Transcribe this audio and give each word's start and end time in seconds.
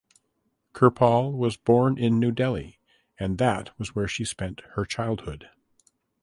Kirpal 0.73 1.31
was 1.31 1.57
born 1.57 1.99
in 1.99 2.19
New 2.19 2.31
Delhi 2.31 2.79
and 3.19 3.37
that 3.37 3.77
was 3.77 3.93
where 3.93 4.07
she 4.07 4.25
spent 4.25 4.61
her 4.71 4.83
childhood. 4.83 5.51